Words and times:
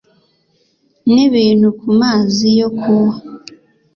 n'ibintu 1.13 1.67
ku 1.79 1.87
mazi 1.99 2.47
yo 2.59 2.69
kuwa 2.79 3.15